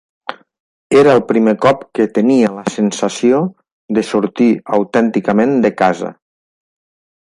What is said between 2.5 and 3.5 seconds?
la sensació